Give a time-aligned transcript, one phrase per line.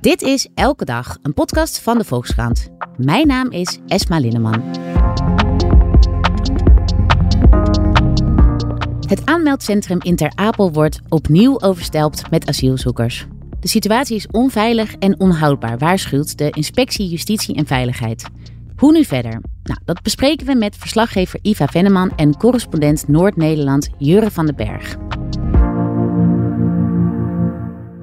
[0.00, 2.68] Dit is Elke Dag, een podcast van de Volkskrant.
[2.96, 4.62] Mijn naam is Esma Linneman.
[9.06, 13.26] Het aanmeldcentrum in Ter Apel wordt opnieuw overstelpt met asielzoekers.
[13.60, 18.24] De situatie is onveilig en onhoudbaar, waarschuwt de Inspectie Justitie en Veiligheid.
[18.76, 19.42] Hoe nu verder?
[19.62, 24.96] Nou, dat bespreken we met verslaggever Iva Venneman en correspondent Noord-Nederland Jure van den Berg.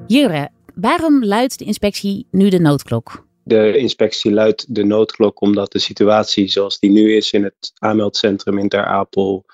[0.06, 0.50] Jure,
[0.80, 3.26] waarom luidt de inspectie nu de noodklok?
[3.42, 8.58] De inspectie luidt de noodklok omdat de situatie zoals die nu is in het aanmeldcentrum
[8.58, 9.44] in Ter Apel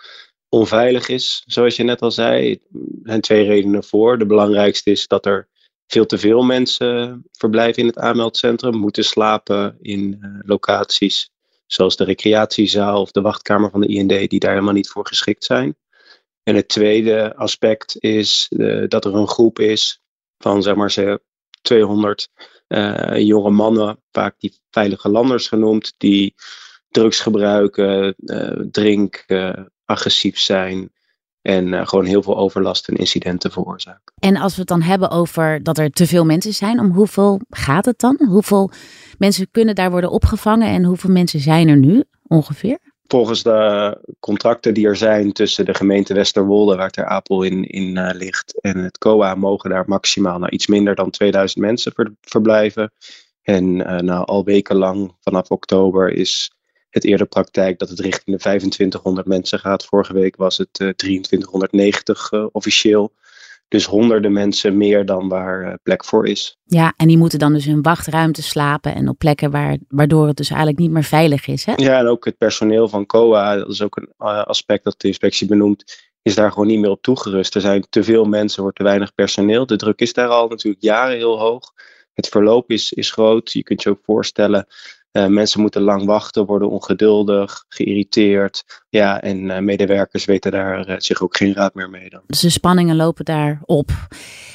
[0.49, 1.43] onveilig is.
[1.47, 2.59] Zoals je net al zei, er
[3.03, 4.19] zijn twee redenen voor.
[4.19, 5.49] De belangrijkste is dat er
[5.87, 11.31] veel te veel mensen verblijven in het aanmeldcentrum, moeten slapen in uh, locaties
[11.67, 15.45] zoals de recreatiezaal of de wachtkamer van de IND, die daar helemaal niet voor geschikt
[15.45, 15.77] zijn.
[16.43, 20.03] En het tweede aspect is uh, dat er een groep is
[20.45, 21.19] van zeg maar
[21.63, 22.29] 200
[22.69, 26.35] uh, jonge mannen, vaak die veilige landers genoemd, die
[26.89, 30.93] drugs gebruiken, uh, drinken, agressief zijn,
[31.43, 34.13] en uh, gewoon heel veel overlast en incidenten veroorzaken.
[34.19, 37.41] En als we het dan hebben over dat er te veel mensen zijn, om hoeveel
[37.49, 38.21] gaat het dan?
[38.29, 38.71] Hoeveel
[39.19, 42.79] mensen kunnen daar worden opgevangen en hoeveel mensen zijn er nu ongeveer?
[43.07, 47.97] Volgens de contracten die er zijn tussen de gemeente Westerwolde, waar Ter Apel in, in
[47.97, 52.13] uh, ligt, en het COA, mogen daar maximaal nou, iets minder dan 2000 mensen ver,
[52.21, 52.93] verblijven.
[53.43, 56.53] En uh, nou, al wekenlang vanaf oktober is
[56.91, 59.85] het eerder praktijk dat het richting de 2500 mensen gaat.
[59.85, 63.13] Vorige week was het uh, 2390 uh, officieel.
[63.75, 66.57] Dus honderden mensen meer dan waar uh, plek voor is.
[66.65, 70.37] Ja, en die moeten dan dus in wachtruimte slapen en op plekken waar, waardoor het
[70.37, 71.65] dus eigenlijk niet meer veilig is.
[71.65, 71.73] Hè?
[71.77, 75.09] Ja, en ook het personeel van COA, dat is ook een uh, aspect dat de
[75.09, 77.55] inspectie benoemt, is daar gewoon niet meer op toegerust.
[77.55, 79.67] Er zijn te veel mensen, wordt te weinig personeel.
[79.67, 81.73] De druk is daar al natuurlijk jaren heel hoog.
[82.13, 83.53] Het verloop is, is groot.
[83.53, 84.67] Je kunt je ook voorstellen
[85.17, 88.83] uh, mensen moeten lang wachten, worden ongeduldig, geïrriteerd.
[88.89, 92.23] Ja, en uh, medewerkers weten daar uh, zich ook geen raad meer mee dan.
[92.27, 93.91] Dus de spanningen lopen daar op.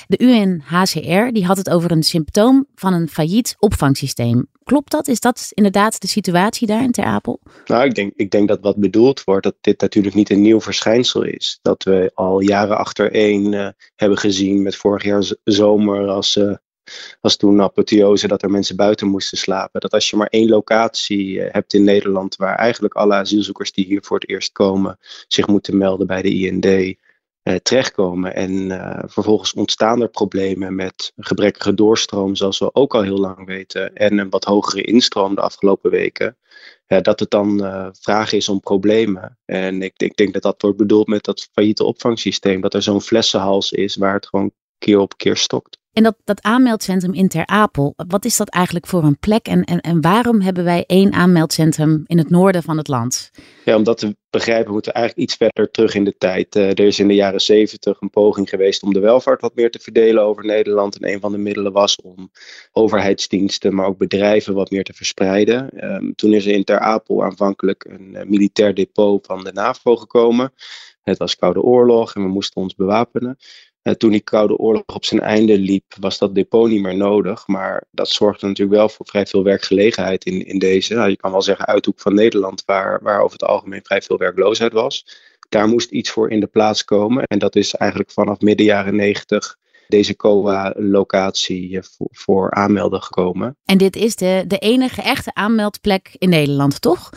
[0.07, 4.47] De UNHCR die had het over een symptoom van een failliet opvangsysteem.
[4.63, 5.07] Klopt dat?
[5.07, 7.39] Is dat inderdaad de situatie daar in Ter Apel?
[7.65, 10.61] Nou, ik denk, ik denk dat wat bedoeld wordt, dat dit natuurlijk niet een nieuw
[10.61, 11.59] verschijnsel is.
[11.61, 16.39] Dat we al jaren achtereen hebben gezien met vorig jaar zomer als
[17.21, 19.81] was toen apotheose dat er mensen buiten moesten slapen.
[19.81, 24.03] Dat als je maar één locatie hebt in Nederland waar eigenlijk alle asielzoekers die hier
[24.03, 26.97] voor het eerst komen zich moeten melden bij de IND
[27.49, 28.35] eh, terechtkomen.
[28.35, 33.45] En uh, vervolgens ontstaan er problemen met gebrekkige doorstroom, zoals we ook al heel lang
[33.45, 36.37] weten, en een wat hogere instroom de afgelopen weken.
[36.87, 39.37] Dat het dan uh, vraag is om problemen.
[39.45, 43.01] En ik, ik denk dat dat wordt bedoeld met dat failliete opvangsysteem, dat er zo'n
[43.01, 45.78] flessenhals is waar het gewoon keer op keer stokt.
[45.93, 49.63] En dat, dat aanmeldcentrum in Ter Apel, wat is dat eigenlijk voor een plek en,
[49.63, 53.31] en, en waarom hebben wij één aanmeldcentrum in het noorden van het land?
[53.65, 56.55] Ja, om dat te begrijpen moeten we eigenlijk iets verder terug in de tijd.
[56.55, 59.71] Uh, er is in de jaren zeventig een poging geweest om de welvaart wat meer
[59.71, 60.99] te verdelen over Nederland.
[60.99, 62.31] En een van de middelen was om
[62.71, 65.85] overheidsdiensten, maar ook bedrijven wat meer te verspreiden.
[65.93, 69.95] Um, toen is er in Ter Apel aanvankelijk een uh, militair depot van de NAVO
[69.95, 70.53] gekomen.
[71.03, 73.37] Het was Koude Oorlog en we moesten ons bewapenen.
[73.83, 77.47] Uh, toen die Koude Oorlog op zijn einde liep, was dat depot niet meer nodig.
[77.47, 81.31] Maar dat zorgde natuurlijk wel voor vrij veel werkgelegenheid in, in deze, nou, je kan
[81.31, 85.05] wel zeggen, uithoek van Nederland, waar, waar over het algemeen vrij veel werkloosheid was.
[85.49, 87.23] Daar moest iets voor in de plaats komen.
[87.23, 89.57] En dat is eigenlijk vanaf midden jaren negentig
[89.87, 93.57] deze COA-locatie voor, voor aanmelden gekomen.
[93.65, 97.09] En dit is de, de enige echte aanmeldplek in Nederland, toch?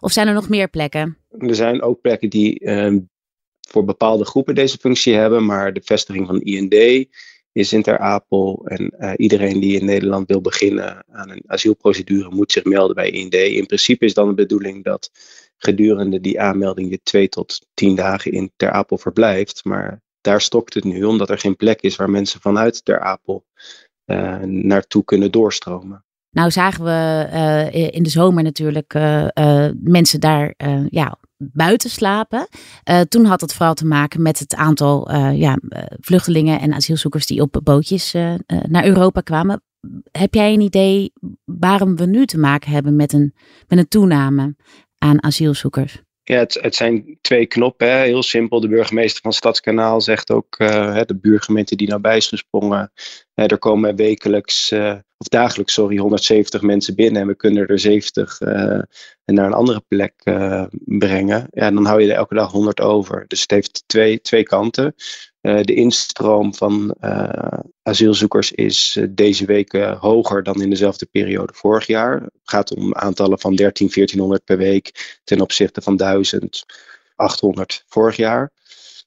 [0.00, 1.18] Of zijn er nog meer plekken?
[1.38, 3.08] Er zijn ook plekken die um,
[3.70, 7.06] voor bepaalde groepen deze functie hebben, maar de vestiging van IND
[7.52, 8.62] is in Ter Apel.
[8.64, 13.10] En uh, iedereen die in Nederland wil beginnen aan een asielprocedure moet zich melden bij
[13.10, 13.34] IND.
[13.34, 15.10] In principe is dan de bedoeling dat
[15.56, 19.64] gedurende die aanmelding je twee tot tien dagen in Ter Apel verblijft.
[19.64, 23.44] Maar daar stokt het nu, omdat er geen plek is waar mensen vanuit Ter Apel
[24.06, 26.04] uh, naartoe kunnen doorstromen.
[26.30, 28.94] Nou zagen we uh, in de zomer natuurlijk
[29.82, 30.54] mensen daar
[30.88, 31.18] ja,
[31.52, 32.48] buiten slapen.
[32.90, 35.58] Uh, toen had het vooral te maken met het aantal uh, ja,
[36.00, 38.12] vluchtelingen en asielzoekers die op bootjes
[38.46, 39.62] naar Europa kwamen.
[40.10, 41.12] Heb jij een idee
[41.44, 43.34] waarom we nu te maken hebben met een,
[43.68, 44.56] met een toename
[44.98, 46.03] aan asielzoekers?
[46.26, 47.90] Ja, het, zijn twee knoppen.
[47.90, 47.98] Hè.
[47.98, 48.60] Heel simpel.
[48.60, 52.92] De burgemeester van Stadskanaal zegt ook, uh, de buurgemeente die nabij is gesprongen.
[53.34, 57.22] Uh, er komen wekelijks, uh, of dagelijks, sorry, 170 mensen binnen.
[57.22, 60.14] En we kunnen er 70 naar een andere plek
[60.84, 61.46] brengen.
[61.50, 63.24] Ja, dan hou je er elke dag 100 over.
[63.26, 64.94] Dus het heeft twee, twee kanten.
[65.44, 66.94] De instroom van
[67.82, 72.22] asielzoekers is deze week hoger dan in dezelfde periode vorig jaar.
[72.22, 78.52] Het gaat om aantallen van 13, 1400 per week ten opzichte van 1800 vorig jaar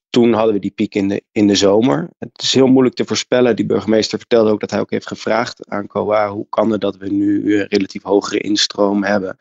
[0.09, 2.09] toen hadden we die piek in de, in de zomer.
[2.19, 3.55] Het is heel moeilijk te voorspellen.
[3.55, 6.97] Die burgemeester vertelde ook dat hij ook heeft gevraagd aan COA: hoe kan het dat
[6.97, 9.37] we nu relatief hogere instroom hebben?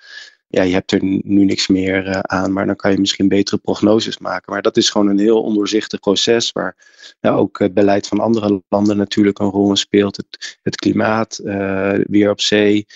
[0.49, 3.59] Ja, je hebt er nu niks meer uh, aan, maar dan kan je misschien betere
[3.59, 4.53] prognoses maken.
[4.53, 6.77] Maar dat is gewoon een heel ondoorzichtig proces waar
[7.21, 10.17] ja, ook het beleid van andere landen natuurlijk een rol in speelt.
[10.63, 12.87] Het, klimaat, uh, weer op zee.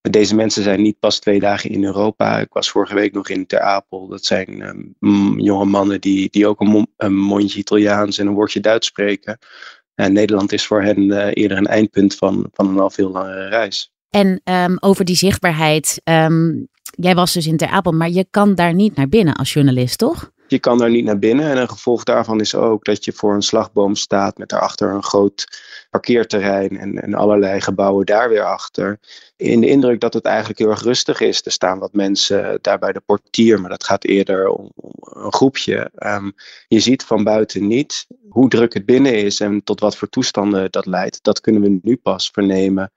[0.00, 2.38] Deze mensen zijn niet pas twee dagen in Europa.
[2.38, 4.08] Ik was vorige week nog in Ter Apel.
[4.08, 8.60] Dat zijn um, jonge mannen die, die ook een, een, mondje Italiaans en een woordje
[8.60, 9.38] Duits spreken.
[9.94, 13.91] En Nederland is voor hen eerder een eindpunt van, van een al veel langere reis.
[14.12, 16.00] En um, over die zichtbaarheid.
[16.04, 19.52] Um, jij was dus in Ter Apel, maar je kan daar niet naar binnen als
[19.52, 20.30] journalist, toch?
[20.46, 21.50] Je kan daar niet naar binnen.
[21.50, 25.02] En een gevolg daarvan is ook dat je voor een slagboom staat met daarachter een
[25.02, 25.44] groot
[25.90, 28.98] parkeerterrein en, en allerlei gebouwen daar weer achter.
[29.36, 31.44] In de indruk dat het eigenlijk heel erg rustig is.
[31.44, 34.70] Er staan wat mensen daar bij de portier, maar dat gaat eerder om,
[35.00, 35.90] een groepje.
[35.98, 36.32] Um,
[36.68, 40.70] je ziet van buiten niet hoe druk het binnen is en tot wat voor toestanden
[40.70, 41.22] dat leidt.
[41.22, 42.92] Dat kunnen we nu pas vernemen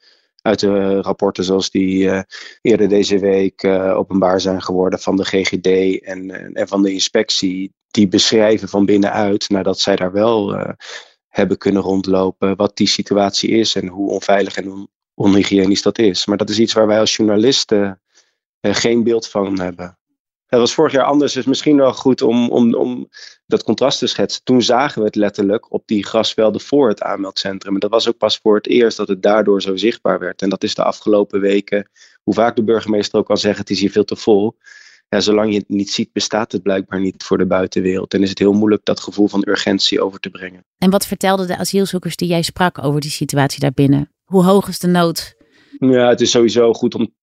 [0.46, 2.22] uit de rapporten zoals die uh,
[2.62, 7.74] eerder deze week uh, openbaar zijn geworden van de GGD en, en van de inspectie.
[7.92, 10.58] Die beschrijven van binnenuit, nadat zij daar wel
[11.28, 16.26] hebben kunnen rondlopen, wat die situatie is en hoe onveilig en on onhygiënisch dat is.
[16.26, 18.02] Maar dat is iets waar wij als journalisten
[18.62, 19.98] geen beeld van hebben.
[20.48, 23.10] Dat was vorig jaar anders, dus misschien wel goed om, om, om
[23.46, 24.44] dat contrast te schetsen.
[24.44, 27.74] Toen zagen we het letterlijk op die grasvelden voor het aanmeldcentrum.
[27.74, 30.42] En dat was ook pas voor het eerst dat het daardoor zo zichtbaar werd.
[30.42, 31.90] En dat is de afgelopen weken,
[32.24, 34.58] hoe vaak de burgemeester ook kan zeggen, het is hier veel te vol.
[35.10, 38.14] Ja, zolang je het niet ziet, bestaat het blijkbaar niet voor de buitenwereld.
[38.14, 40.66] En is het heel moeilijk dat gevoel van urgentie over te brengen.
[40.78, 44.12] En wat vertelden de asielzoekers die jij sprak over die situatie daarbinnen?
[44.24, 45.36] Hoe hoog is de nood?
[45.80, 47.14] Ja, het is sowieso goed om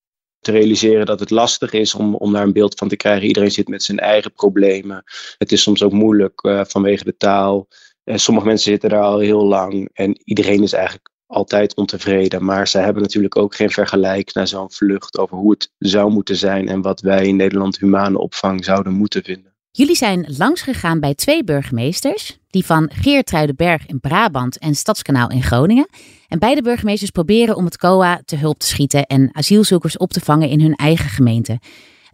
[0.43, 3.27] te realiseren dat het lastig is om, om daar een beeld van te krijgen.
[3.27, 5.05] Iedereen zit met zijn eigen problemen.
[5.39, 7.69] Het is soms ook moeilijk uh, vanwege de taal.
[8.05, 12.45] En sommige mensen zitten daar al heel lang en iedereen is eigenlijk altijd ontevreden.
[12.45, 16.37] Maar ze hebben natuurlijk ook geen vergelijk naar zo'n vlucht over hoe het zou moeten
[16.37, 19.52] zijn en wat wij in Nederland humane opvang zouden moeten vinden.
[19.75, 25.89] Jullie zijn langsgegaan bij twee burgemeesters, die van Geertruidenberg in Brabant en Stadskanaal in Groningen.
[26.29, 30.21] En beide burgemeesters proberen om het COA te hulp te schieten en asielzoekers op te
[30.21, 31.61] vangen in hun eigen gemeente.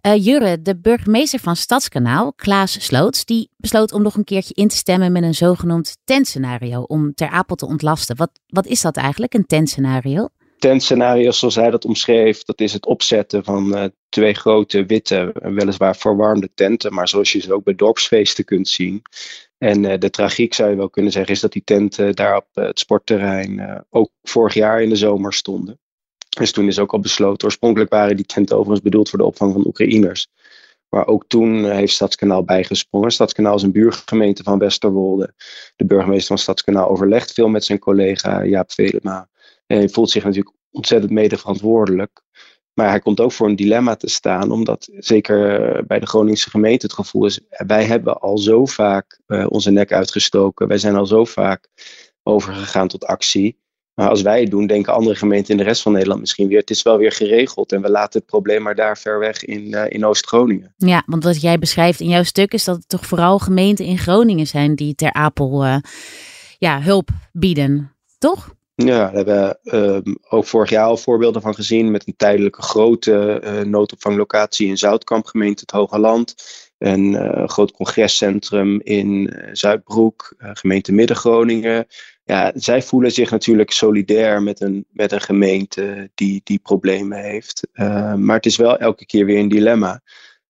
[0.02, 4.68] Uh, Jurre, de burgemeester van Stadskanaal, Klaas Sloots, die besloot om nog een keertje in
[4.68, 8.16] te stemmen met een zogenoemd tentscenario om Ter Apel te ontlasten.
[8.16, 10.28] Wat, wat is dat eigenlijk, een tentscenario?
[10.58, 15.96] Tentscenario's zoals hij dat omschreef, dat is het opzetten van uh, twee grote witte, weliswaar
[15.96, 19.02] verwarmde tenten, maar zoals je ze ook bij dorpsfeesten kunt zien.
[19.58, 22.46] En uh, de tragiek zou je wel kunnen zeggen, is dat die tenten daar op
[22.52, 25.78] het sportterrein ook vorig jaar in de zomer stonden.
[26.28, 29.52] Dus toen is ook al besloten, oorspronkelijk waren die tenten overigens bedoeld voor de opvang
[29.52, 30.28] van Oekraïners.
[30.88, 33.10] Maar ook toen heeft Stadskanaal bijgesprongen.
[33.10, 35.34] Stadskanaal is een buurgemeente van Westerwolde.
[35.76, 39.28] De burgemeester van Stadskanaal overlegt veel met zijn collega Jaap Velema.
[39.68, 42.22] En hij voelt zich natuurlijk ontzettend mede verantwoordelijk.
[42.74, 46.86] Maar hij komt ook voor een dilemma te staan, omdat zeker bij de Groningse gemeente
[46.86, 51.06] het gevoel is: wij hebben al zo vaak uh, onze nek uitgestoken, wij zijn al
[51.06, 51.68] zo vaak
[52.22, 53.58] overgegaan tot actie.
[53.94, 56.58] Maar als wij het doen, denken andere gemeenten in de rest van Nederland misschien weer:
[56.58, 59.90] het is wel weer geregeld en we laten het probleem maar daar ver weg in,
[59.90, 60.74] in Oost-Groningen.
[60.76, 63.98] Ja, want wat jij beschrijft in jouw stuk is dat het toch vooral gemeenten in
[63.98, 65.64] Groningen zijn die ter Apel
[66.58, 68.56] ja, hulp bieden, toch?
[68.84, 72.62] Ja, daar hebben we um, ook vorig jaar al voorbeelden van gezien met een tijdelijke
[72.62, 76.34] grote uh, noodopvanglocatie in Zoutkamp, gemeente het Hoge Land.
[76.78, 81.86] Een uh, groot congrescentrum in uh, Zuidbroek, gemeente Midden-Groningen.
[82.24, 87.68] Ja, zij voelen zich natuurlijk solidair met een, met een gemeente die, die problemen heeft.
[88.16, 90.00] maar het is wel elke keer weer een dilemma.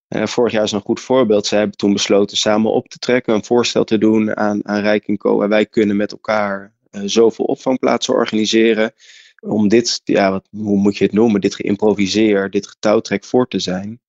[0.07, 1.45] vorig jaar is een goed voorbeeld.
[1.45, 5.07] Zij hebben toen besloten samen op te trekken, een voorstel te doen aan, aan Rijk
[5.07, 8.93] en wij kunnen met elkaar zoveel opvangplaatsen organiseren.
[9.39, 13.59] Om dit, ja, wat, hoe moet je het noemen, dit geïmproviseer, dit getouwtrek voor te
[13.59, 14.01] zijn.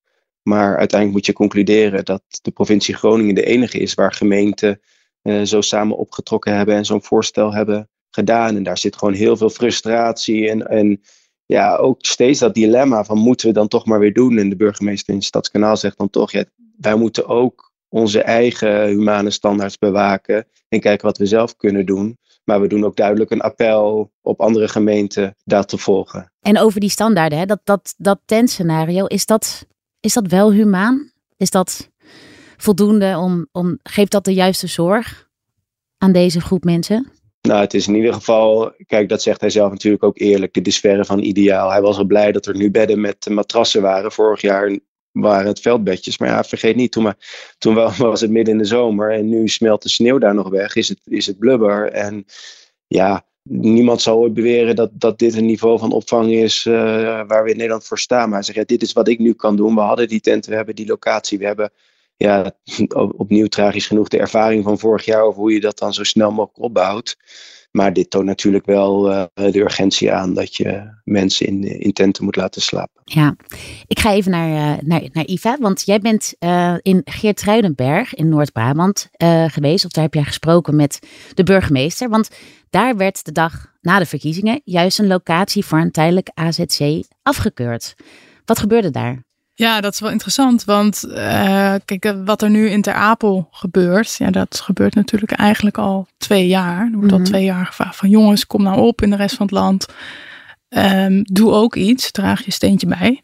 [0.43, 4.81] Maar uiteindelijk moet je concluderen dat de provincie Groningen de enige is waar gemeenten
[5.23, 8.57] uh, zo samen opgetrokken hebben en zo'n voorstel hebben gedaan.
[8.57, 11.01] En daar zit gewoon heel veel frustratie en, en
[11.47, 14.39] ja, ook steeds dat dilemma van moeten we dan toch maar weer doen.
[14.39, 16.33] En de burgemeester in Stadskanaal zegt dan toch,
[16.77, 22.19] wij moeten ook onze eigen humane standaards bewaken en kijken wat we zelf kunnen doen.
[22.51, 26.33] Maar we doen ook duidelijk een appel op andere gemeenten dat te volgen.
[26.41, 29.67] En over die standaarden, hè, dat, dat, dat tentscenario, is dat,
[30.01, 31.13] is dat wel humaan?
[31.37, 31.91] Is dat
[32.57, 35.29] voldoende om, om, geeft dat de juiste zorg?
[36.03, 37.11] aan deze groep mensen?
[37.41, 40.53] Nou, het is in ieder geval, kijk, dat zegt hij zelf natuurlijk ook eerlijk.
[40.53, 41.71] Dit is verre van ideaal.
[41.71, 44.13] Hij was al blij dat er nu bedden met matrassen waren.
[44.13, 44.79] Vorig jaar
[45.13, 46.19] waren het veldbedjes.
[46.19, 47.17] Maar ja, vergeet niet, toen, maar,
[47.59, 50.75] toen was het midden in de zomer en nu smelt de sneeuw daar nog weg.
[50.75, 51.91] Is het, is het blubber.
[51.93, 52.25] En
[52.87, 56.75] ja, niemand zal ooit beweren dat, dat dit een niveau van opvang is uh,
[57.27, 58.29] waar we in Nederland voor staan.
[58.29, 59.75] Maar hij zegt, ja, dit is wat ik nu kan doen.
[59.75, 61.73] We hadden die tent, we hebben die locatie, we hebben
[62.21, 62.53] ja,
[63.17, 66.31] opnieuw tragisch genoeg de ervaring van vorig jaar over hoe je dat dan zo snel
[66.31, 67.17] mogelijk opbouwt.
[67.71, 72.25] Maar dit toont natuurlijk wel uh, de urgentie aan dat je mensen in, in tenten
[72.25, 73.03] moet laten slapen.
[73.05, 73.37] Ja,
[73.87, 78.29] ik ga even naar, uh, naar, naar Iva, want jij bent uh, in Geertruidenberg in
[78.29, 79.09] Noord-Brabant
[79.47, 79.85] geweest.
[79.85, 80.99] Of daar heb jij gesproken met
[81.35, 82.09] de burgemeester.
[82.09, 82.31] Want
[82.71, 87.95] daar werd de dag na de verkiezingen juist een locatie voor een tijdelijk AZC afgekeurd.
[88.45, 89.29] Wat gebeurde daar?
[89.61, 94.17] Ja, dat is wel interessant, want uh, kijk, wat er nu in Ter Apel gebeurt,
[94.17, 96.81] ja, dat gebeurt natuurlijk eigenlijk al twee jaar.
[96.85, 97.11] Er wordt mm -hmm.
[97.11, 97.29] al mhm.
[97.29, 99.87] twee jaar gevraagd van jongens, kom nou op in de rest van het land.
[100.69, 103.23] Um, doe ook iets, draag je steentje bij.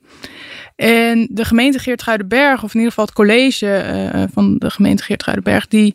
[0.75, 5.69] En de gemeente Geertruidenberg, of in ieder geval het college uh, van de gemeente Geertruidenberg,
[5.69, 5.95] die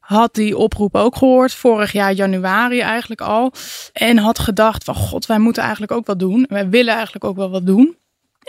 [0.00, 3.52] had die oproep ook gehoord, vorig jaar januari eigenlijk al.
[3.92, 6.46] En had gedacht van god, wij moeten eigenlijk ook wat doen.
[6.48, 7.98] Wij willen eigenlijk ook wel wat doen.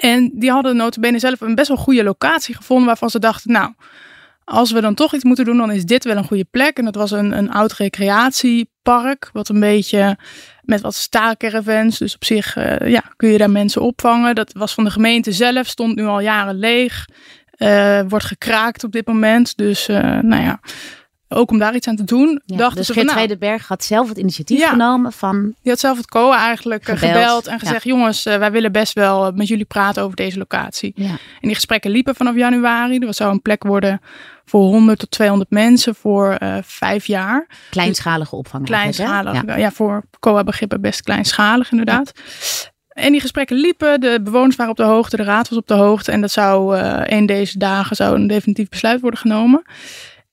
[0.01, 3.73] En die hadden notabene zelf een best wel goede locatie gevonden waarvan ze dachten, nou,
[4.43, 6.77] als we dan toch iets moeten doen, dan is dit wel een goede plek.
[6.77, 10.17] En dat was een, een oud recreatiepark, wat een beetje
[10.61, 11.97] met wat staalcaravans.
[11.97, 14.35] Dus op zich uh, ja, kun je daar mensen opvangen.
[14.35, 17.07] Dat was van de gemeente zelf, stond nu al jaren leeg.
[17.57, 19.57] Uh, wordt gekraakt op dit moment.
[19.57, 20.59] Dus uh, nou ja,
[21.33, 22.41] ook om daar iets aan te doen.
[22.45, 25.41] Ja, dachten dus ze van, nou, Berg had zelf het initiatief ja, genomen van...
[25.61, 27.83] Die had zelf het COA eigenlijk gebeld, gebeld en gezegd...
[27.83, 27.91] Ja.
[27.91, 30.93] jongens, uh, wij willen best wel met jullie praten over deze locatie.
[30.95, 32.97] En die gesprekken liepen vanaf januari.
[32.97, 34.01] Er zou een plek worden
[34.45, 37.47] voor 100 tot 200 mensen voor uh, vijf jaar.
[37.69, 38.65] Kleinschalige opvang.
[38.65, 39.55] Kleinschalig, ja.
[39.55, 39.71] ja.
[39.71, 42.11] voor COA-begrippen best kleinschalig inderdaad.
[42.87, 45.73] En die gesprekken liepen, de bewoners waren op de hoogte, de raad was op de
[45.73, 46.11] hoogte.
[46.11, 49.63] En dat zou uh, in deze dagen zou een definitief besluit worden genomen.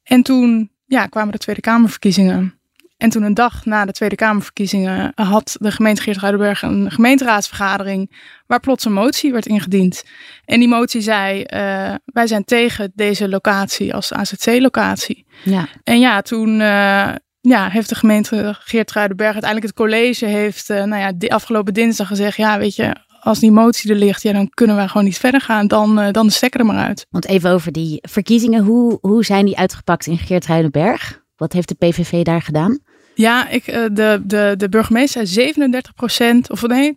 [0.03, 2.59] En toen ja, kwamen de Tweede Kamerverkiezingen.
[2.97, 8.17] En toen een dag na de Tweede Kamerverkiezingen had de gemeente Geertruidenberg een gemeenteraadsvergadering
[8.47, 10.05] waar plots een motie werd ingediend.
[10.45, 15.27] En die motie zei, uh, wij zijn tegen deze locatie als AZC-locatie.
[15.45, 15.69] Ja.
[15.85, 21.03] En ja, toen uh, ja, heeft de gemeente Geertruidenberg, uiteindelijk het college, heeft uh, nou
[21.03, 24.51] ja, de afgelopen dinsdag gezegd, ja weet je, als die motie er ligt, ja, dan
[24.51, 25.67] kunnen we gewoon niet verder gaan.
[25.67, 27.07] Dan, uh, dan de stekker er maar uit.
[27.11, 28.65] Want even over die verkiezingen.
[28.65, 31.23] Hoe, hoe zijn die uitgepakt in Geertruidenberg?
[31.37, 32.79] Wat heeft de PVV daar gedaan?
[33.19, 36.97] Ja, ik, uh, de, de, de burgemeester zei 37% of nee, 32%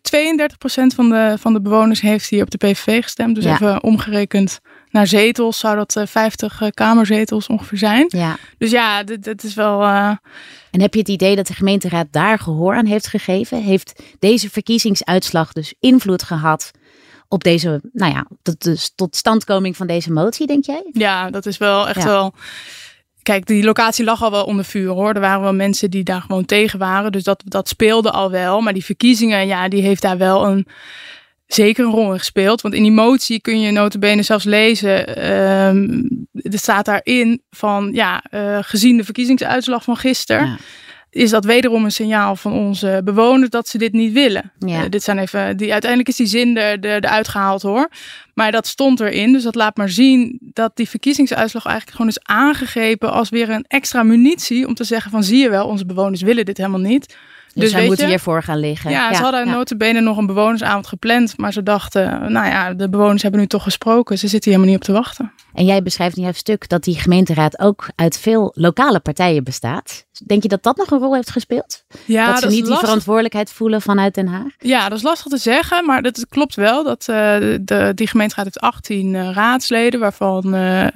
[0.96, 3.36] van de, van de bewoners heeft hier op de PVV gestemd.
[3.36, 3.54] Dus ja.
[3.54, 4.60] even omgerekend
[4.90, 8.06] naar zetels zou dat uh, 50 kamerzetels ongeveer zijn.
[8.08, 8.38] Ja.
[8.58, 9.84] Dus ja, dit, dit is wel...
[9.84, 13.64] En heb je het idee dat de gemeenteraad daar gehoor aan heeft gegeven?
[13.64, 16.72] Heeft deze verkiezingsuitslag dus invloed gehad
[17.28, 20.90] op deze, nou ja, tot, dus tot standkoming van deze motie, denk jij?
[20.92, 22.06] Ja, dat is wel echt ja.
[22.06, 22.34] wel.
[23.24, 25.14] Kijk, die locatie lag al wel onder vuur hoor.
[25.14, 27.12] Er waren wel mensen die daar gewoon tegen waren.
[27.12, 28.62] Dus dat, dat speelde al wel.
[28.62, 30.68] Maar die verkiezingen, ja, die heeft daar wel een
[31.48, 32.62] zeker een rol in gespeeld.
[32.62, 35.30] Want in die motie kun je notabene zelfs lezen.
[35.68, 40.58] Um, er staat daarin van ja, uh, gezien de verkiezingsuitslag van gisteren.
[41.12, 44.52] Is dat wederom een signaal van onze bewoners dat ze dit niet willen?
[44.60, 44.84] Ja.
[44.84, 47.90] Uh, dit zijn even, die, uiteindelijk is die zin er, er uitgehaald hoor.
[48.34, 49.32] Maar dat stond erin.
[49.32, 53.66] Dus dat laat maar zien dat die verkiezingsuitslag eigenlijk gewoon is aangegrepen als weer een
[53.68, 54.68] extra munitie.
[54.68, 57.16] Om te zeggen van zie je wel, onze bewoners willen dit helemaal niet.
[57.54, 58.92] Dus, dus wij moeten hiervoor gaan liggen.
[58.92, 59.52] Ja, ja ze hadden ja.
[59.52, 61.38] notabene nog een bewonersavond gepland.
[61.38, 64.18] Maar ze dachten, nou ja, de bewoners hebben nu toch gesproken.
[64.18, 65.32] Ze zitten hier helemaal niet op te wachten.
[65.54, 70.06] En jij beschrijft in jouw stuk dat die gemeenteraad ook uit veel lokale partijen bestaat.
[70.26, 71.86] Denk je dat dat nog een rol heeft gespeeld?
[72.06, 74.52] Ja, dat ze dat niet die verantwoordelijkheid voelen vanuit Den Haag?
[74.58, 75.86] Ja, dat is lastig te zeggen.
[75.86, 77.16] Maar het klopt wel dat uh,
[77.62, 80.00] de, die gemeenteraad heeft 18 uh, raadsleden.
[80.00, 80.88] Waarvan uh,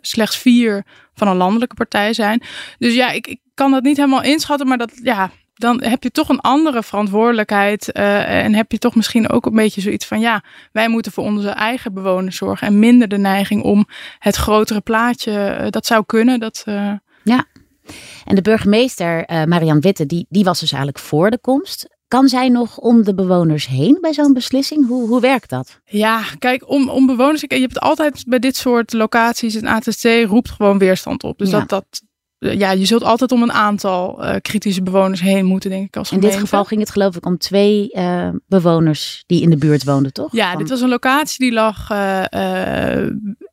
[0.00, 0.84] slechts vier
[1.14, 2.42] van een landelijke partij zijn.
[2.78, 4.68] Dus ja, ik, ik kan dat niet helemaal inschatten.
[4.68, 7.90] Maar dat, ja, dan heb je toch een andere verantwoordelijkheid.
[7.92, 10.42] Uh, en heb je toch misschien ook een beetje zoiets van: ja,
[10.72, 12.66] wij moeten voor onze eigen bewoners zorgen.
[12.66, 13.86] En minder de neiging om
[14.18, 15.58] het grotere plaatje.
[15.60, 16.40] Uh, dat zou kunnen.
[16.40, 16.92] Dat, uh...
[17.22, 17.44] Ja.
[18.24, 21.88] En de burgemeester, Marian Witte, die, die was dus eigenlijk voor de komst.
[22.08, 24.86] Kan zij nog om de bewoners heen bij zo'n beslissing?
[24.86, 25.80] Hoe, hoe werkt dat?
[25.84, 27.40] Ja, kijk, om, om bewoners.
[27.40, 29.54] Je hebt altijd bij dit soort locaties.
[29.54, 31.38] Een ATC roept gewoon weerstand op.
[31.38, 31.58] Dus ja.
[31.58, 32.02] dat, dat,
[32.52, 35.96] ja, je zult altijd om een aantal uh, kritische bewoners heen moeten, denk ik.
[35.96, 39.56] Als in dit geval ging het geloof ik om twee uh, bewoners die in de
[39.56, 40.32] buurt woonden, toch?
[40.32, 40.58] Ja, Van...
[40.58, 42.24] dit was een locatie die lag uh,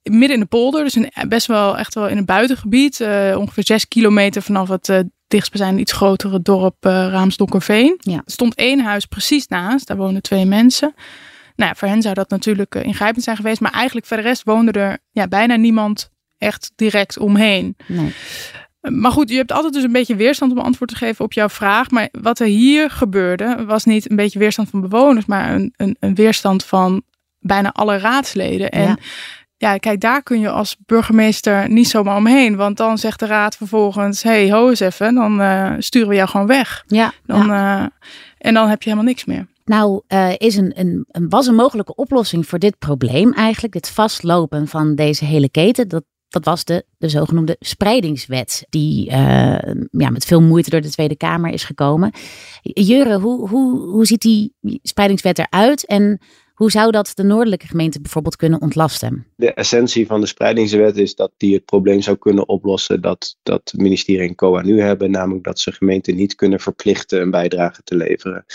[0.04, 0.84] midden in de polder.
[0.84, 3.02] Dus een, best wel echt wel in een buitengebied.
[3.36, 7.98] ongeveer zes kilometer vanaf het dichtstbijzijnde iets grotere dorp Raamsdokkerveen.
[7.98, 8.16] Ja.
[8.16, 10.94] Er stond één huis precies naast, daar wonen twee mensen.
[11.56, 13.62] Nou ja, voor hen zou dat natuurlijk ingrijpend zijn geweest.
[13.62, 17.76] Maar eigenlijk voor de rest woonde er ja, bijna niemand echt direct omheen.
[17.88, 18.14] Nee.
[18.82, 21.50] Maar goed, je hebt altijd dus een beetje weerstand om antwoord te geven op jouw
[21.50, 21.90] vraag.
[21.90, 25.96] Maar wat er hier gebeurde, was niet een beetje weerstand van bewoners, maar een, een,
[26.00, 27.04] een weerstand van
[27.40, 28.72] bijna alle raadsleden.
[28.72, 28.98] En ja.
[29.58, 29.78] ja.
[29.78, 32.56] kijk, daar kun je als burgemeester niet zomaar omheen.
[32.56, 36.30] Want dan zegt de raad vervolgens: hey, ho eens even, dan uh, sturen we jou
[36.30, 36.84] gewoon weg.
[36.88, 37.12] Ja.
[37.26, 37.82] Dan, ja.
[37.82, 37.88] Uh,
[38.38, 39.48] en dan heb je helemaal niks meer.
[39.66, 44.68] Nou, uh, is een, een, was een mogelijke oplossing voor dit probleem eigenlijk, dit vastlopen
[44.68, 45.88] van deze hele keten.
[45.88, 49.16] Dat dat was de, de zogenoemde spreidingswet, die uh,
[49.92, 52.12] ja, met veel moeite door de Tweede Kamer is gekomen.
[52.62, 56.20] Jure, hoe, hoe, hoe ziet die spreidingswet eruit en
[56.62, 59.28] hoe zou dat de noordelijke gemeente bijvoorbeeld kunnen ontlasten?
[59.36, 63.72] De essentie van de spreidingswet is dat die het probleem zou kunnen oplossen dat, dat
[63.72, 67.82] het ministerie en COA nu hebben, namelijk dat ze gemeenten niet kunnen verplichten een bijdrage
[67.84, 68.46] te leveren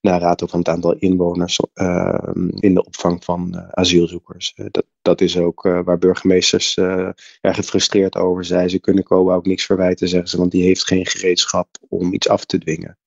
[0.00, 4.52] naar rato van het aantal inwoners uh, in de opvang van uh, asielzoekers.
[4.56, 8.70] Uh, dat, dat is ook waar burgemeesters erg gefrustreerd over zijn.
[8.70, 12.28] Ze kunnen COA ook niks verwijten, zeggen ze, want die heeft geen gereedschap om iets
[12.28, 12.98] af te dwingen.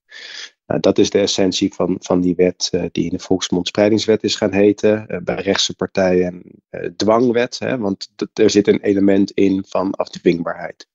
[0.72, 4.24] Uh, dat is de essentie van, van die wet uh, die in de volksmond spreidingswet
[4.24, 5.06] is gaan heten.
[5.08, 6.44] Uh, bij rechtse partijen
[6.96, 10.88] dwangwet, hè, want er zit een element in van afdwingbaarheid.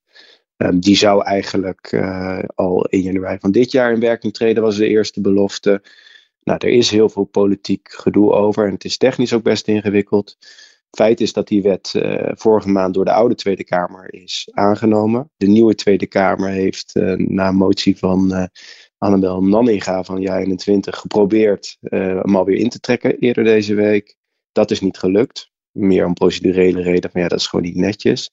[0.57, 2.03] Um, die zou eigenlijk
[2.55, 5.81] al in januari van dit jaar in werking treden, was de eerste belofte.
[6.43, 10.37] Nou, er is heel veel politiek gedoe over en het is technisch ook best ingewikkeld.
[10.91, 11.91] Feit is dat die wet
[12.27, 15.31] vorige maand door de oude Tweede Kamer is aangenomen.
[15.37, 18.49] De nieuwe Tweede Kamer heeft na motie van
[19.05, 24.15] Annabel Nanninga van jaar 21 geprobeerd hem alweer in te trekken eerder deze week.
[24.51, 25.51] Dat is niet gelukt.
[25.71, 28.29] Meer om procedurele reden van ja, dat is gewoon niet netjes.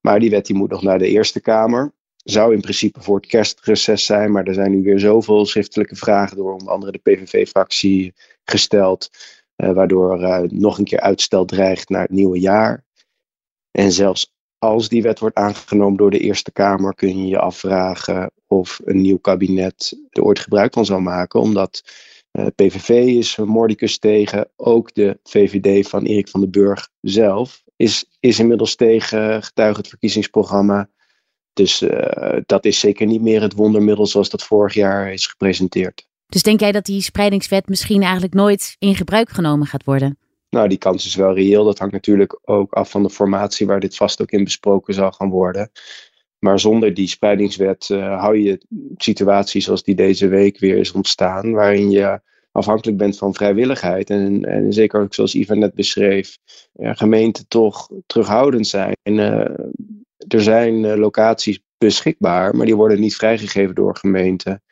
[0.00, 1.94] Maar die wet die moet nog naar de Eerste Kamer.
[2.16, 6.36] Zou in principe voor het kerstreces zijn, maar er zijn nu weer zoveel schriftelijke vragen
[6.36, 9.10] door onder andere de PVV-fractie gesteld.
[9.56, 12.84] Uh, waardoor uh, nog een keer uitstel dreigt naar het nieuwe jaar.
[13.70, 18.30] En zelfs als die wet wordt aangenomen door de Eerste Kamer, kun je je afvragen
[18.46, 21.40] of een nieuw kabinet er ooit gebruik van zal maken.
[21.40, 21.82] Omdat
[22.32, 28.04] uh, PVV is mordicus tegen, ook de VVD van Erik van den Burg zelf is,
[28.20, 30.88] is inmiddels tegen getuige het verkiezingsprogramma.
[31.52, 31.84] Dus
[32.46, 36.08] dat is zeker niet meer het wondermiddel zoals dat vorig jaar is gepresenteerd.
[36.26, 40.18] Dus denk jij dat die spreidingswet misschien eigenlijk nooit in gebruik genomen gaat worden?
[40.56, 41.64] Nou, die kans is wel reëel.
[41.64, 45.12] Dat hangt natuurlijk ook af van de formatie waar dit vast ook in besproken zal
[45.12, 45.70] gaan worden.
[46.38, 48.60] Maar zonder die spreidingswet uh, hou je
[48.96, 52.20] situaties zoals die deze week weer is ontstaan, waarin je
[52.52, 54.10] afhankelijk bent van vrijwilligheid.
[54.10, 56.38] En, en zeker ook zoals Ivan net beschreef,
[56.72, 58.96] ja, gemeenten toch terughoudend zijn.
[59.02, 59.40] En, uh,
[60.28, 64.62] er zijn uh, locaties beschikbaar, maar die worden niet vrijgegeven door gemeenten.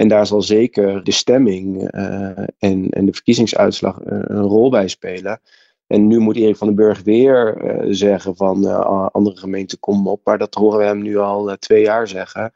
[0.00, 4.88] En daar zal zeker de stemming uh, en, en de verkiezingsuitslag uh, een rol bij
[4.88, 5.40] spelen.
[5.86, 8.82] En nu moet Erik van den Burg weer uh, zeggen van
[9.12, 10.20] andere gemeenten kom op.
[10.24, 12.52] Maar dat horen we hem nu al twee jaar zeggen.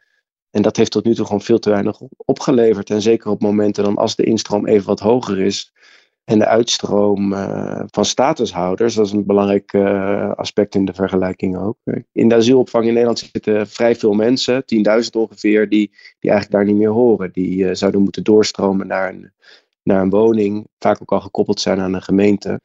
[0.50, 2.90] En dat heeft tot nu toe gewoon veel te weinig opgeleverd.
[2.90, 5.72] En zeker op momenten dan als de instroom even wat hoger is.
[6.24, 11.56] En de uitstroom uh, van statushouders, dat is een belangrijk uh, aspect in de vergelijking
[11.58, 11.76] ook.
[12.12, 14.64] In de asielopvang in Nederland zitten vrij veel mensen,
[15.04, 17.32] 10.000 ongeveer, die, die eigenlijk daar niet meer horen.
[17.32, 19.32] Die uh, zouden moeten doorstromen naar een,
[19.82, 22.60] naar een woning, vaak ook al gekoppeld zijn aan een gemeente.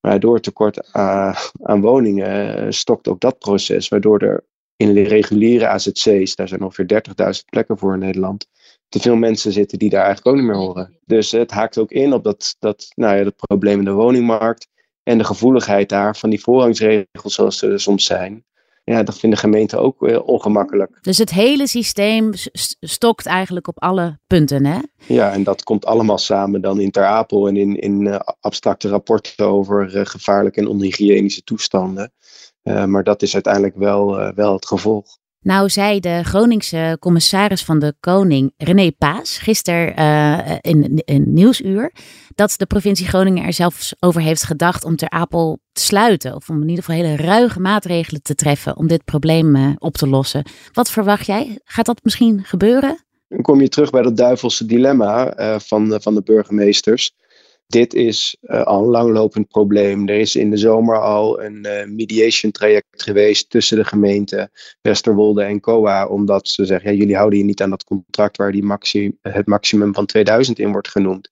[0.00, 4.44] Maar door het tekort aan woningen stokt ook dat proces, waardoor er
[4.76, 7.02] in de reguliere AZC's, daar zijn ongeveer
[7.34, 8.48] 30.000 plekken voor in Nederland,
[8.92, 10.98] te veel mensen zitten die daar eigenlijk ook niet meer horen.
[11.04, 14.68] Dus het haakt ook in op dat, dat, nou ja, dat probleem in de woningmarkt
[15.02, 18.44] en de gevoeligheid daar van die voorrangsregels zoals ze er soms zijn.
[18.84, 20.98] Ja, dat vinden gemeenten ook uh, ongemakkelijk.
[21.00, 22.30] Dus het hele systeem
[22.80, 24.78] stokt eigenlijk op alle punten, hè?
[25.06, 28.88] Ja, en dat komt allemaal samen dan in Ter Apel en in, in uh, abstracte
[28.88, 32.12] rapporten over uh, gevaarlijke en onhygiënische toestanden.
[32.62, 35.20] maar dat is uiteindelijk wel, wel het gevolg.
[35.42, 41.92] Nou zei de Groningse commissaris van de Koning, René Paas, gisteren uh, in, in Nieuwsuur,
[42.34, 46.34] dat de provincie Groningen er zelfs over heeft gedacht om Ter Apel te sluiten.
[46.34, 49.94] Of om in ieder geval hele ruige maatregelen te treffen om dit probleem uh, op
[49.94, 50.44] te lossen.
[50.72, 51.58] Wat verwacht jij?
[51.64, 53.04] Gaat dat misschien gebeuren?
[53.28, 57.14] Dan kom je terug bij dat duivelse dilemma uh, van, van de burgemeesters.
[57.66, 60.08] Dit is uh, al een langlopend probleem.
[60.08, 64.50] Er is in de zomer al een uh, mediation traject geweest tussen de gemeente
[64.82, 66.06] Westerwolde en COA.
[66.06, 69.46] Omdat ze zeggen, ja, jullie houden je niet aan dat contract waar die maxi het
[69.46, 71.30] maximum van 2000 in wordt genoemd.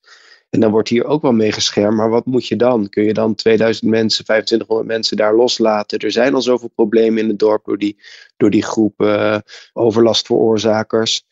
[0.51, 1.97] En dan wordt hier ook wel mee geschermd.
[1.97, 2.88] Maar wat moet je dan?
[2.88, 5.99] Kun je dan 2000 mensen, 2500 mensen daar loslaten?
[5.99, 7.97] Er zijn al zoveel problemen in het dorp door die,
[8.37, 9.38] door die groep uh,
[9.73, 11.25] overlastveroorzakers.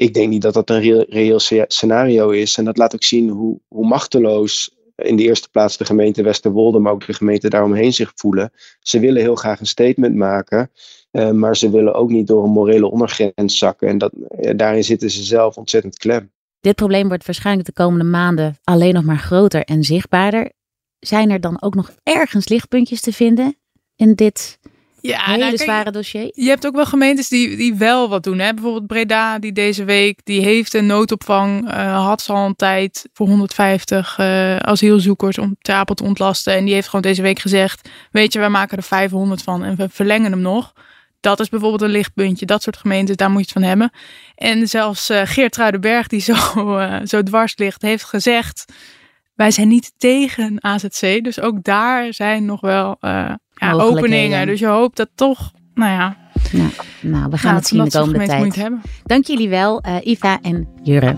[0.00, 2.56] Ik denk niet dat dat een reëel, scenario is.
[2.56, 6.78] En dat laat ook zien hoe, hoe machteloos in de eerste plaats de gemeente Westerwolde,
[6.78, 8.52] maar ook de gemeente daaromheen zich voelen.
[8.80, 10.70] Ze willen heel graag een statement maken,
[11.12, 13.88] uh, maar ze willen ook niet door een morele ondergrens zakken.
[13.88, 16.30] En dat, uh, daarin zitten ze zelf ontzettend klem.
[16.60, 20.52] Dit probleem wordt waarschijnlijk de komende maanden alleen nog maar groter en zichtbaarder.
[20.98, 23.56] Zijn er dan ook nog ergens lichtpuntjes te vinden
[23.96, 24.58] in dit
[25.00, 26.30] ja, hele nou, zware dossier?
[26.34, 28.38] Je hebt ook wel gemeentes die, die wel wat doen.
[28.38, 28.54] Hè?
[28.54, 33.08] Bijvoorbeeld Breda, die deze week, die heeft een noodopvang, uh, had ze al een tijd
[33.12, 36.54] voor 150 uh, asielzoekers om Tapel te ontlasten.
[36.54, 39.76] En die heeft gewoon deze week gezegd, weet je, wij maken er 500 van en
[39.76, 40.72] we verlengen hem nog.
[41.20, 42.46] Dat is bijvoorbeeld een lichtpuntje.
[42.46, 43.90] Dat soort gemeentes, daar moet je het van hebben.
[44.34, 48.64] En zelfs uh, Geert Truidenberg, die zo, uh, zo dwars ligt, heeft gezegd...
[49.40, 51.24] wij zijn niet tegen AZC.
[51.24, 54.46] Dus ook daar zijn nog wel uh, ja, openingen.
[54.46, 56.16] Dus je hoopt dat toch, nou ja...
[56.52, 58.70] Nou, nou we gaan het zien de komende tijd.
[59.04, 61.16] Dank jullie wel, uh, Iva en Jurre.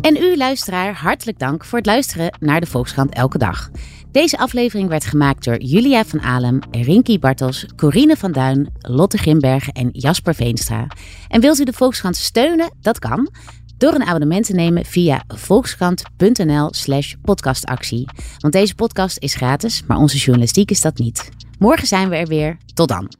[0.00, 3.70] En u, luisteraar, hartelijk dank voor het luisteren naar de Volkskrant Elke Dag.
[4.12, 9.72] Deze aflevering werd gemaakt door Julia van Alem, Rinky Bartels, Corine van Duin, Lotte Grimbergen
[9.72, 10.86] en Jasper Veenstra.
[11.28, 12.70] En wilt u de Volkskrant steunen?
[12.80, 13.30] Dat kan
[13.80, 18.08] door een abonnement te nemen via volkskrant.nl/slash podcastactie.
[18.38, 21.28] Want deze podcast is gratis, maar onze journalistiek is dat niet.
[21.58, 22.56] Morgen zijn we er weer.
[22.74, 23.19] Tot dan.